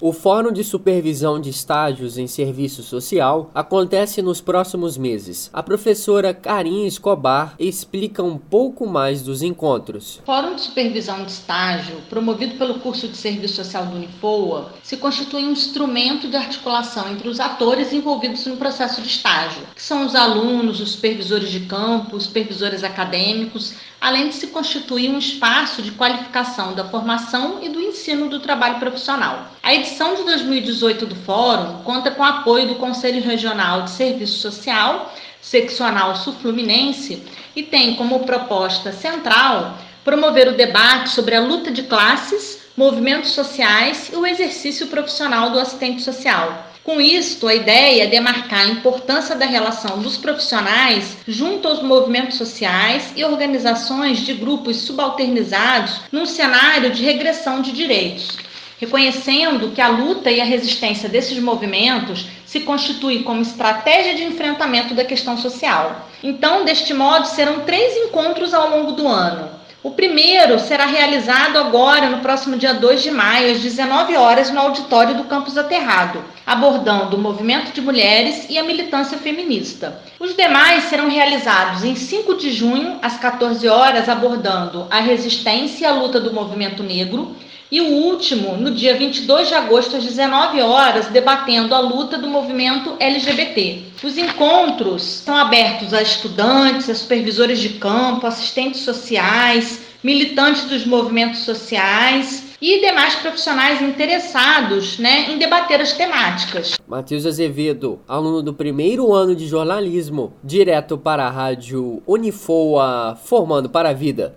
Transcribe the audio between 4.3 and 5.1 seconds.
próximos